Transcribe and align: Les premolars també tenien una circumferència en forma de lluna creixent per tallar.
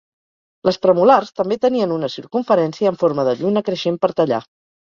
Les 0.69 0.79
premolars 0.85 1.29
també 1.41 1.59
tenien 1.67 1.93
una 1.97 2.11
circumferència 2.15 2.93
en 2.95 3.01
forma 3.05 3.29
de 3.29 3.39
lluna 3.43 3.67
creixent 3.71 4.05
per 4.07 4.15
tallar. 4.23 4.43